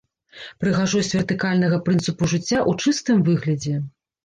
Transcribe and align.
Прыгажосць 0.63 1.15
вертыкальнага 1.17 1.77
прынцыпу 1.91 2.31
жыцця 2.33 2.59
ў 2.69 2.89
чыстым 2.89 3.17
выглядзе! 3.31 3.79